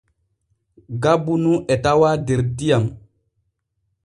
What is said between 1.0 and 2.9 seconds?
Gabbu nu e tawaa der diyam.